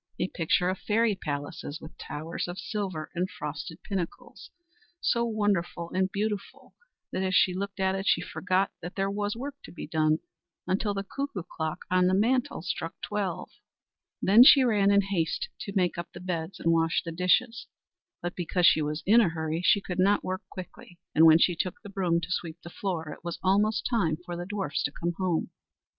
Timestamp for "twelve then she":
13.01-14.63